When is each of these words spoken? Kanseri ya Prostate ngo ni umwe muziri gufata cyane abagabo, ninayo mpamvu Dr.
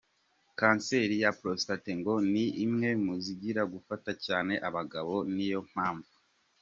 Kanseri 0.59 1.15
ya 1.23 1.29
Prostate 1.39 1.91
ngo 1.99 2.13
ni 2.31 2.45
umwe 2.65 2.89
muziri 3.05 3.61
gufata 3.73 4.11
cyane 4.25 4.53
abagabo, 4.67 5.13
ninayo 5.33 5.59
mpamvu 5.71 6.11
Dr. 6.13 6.19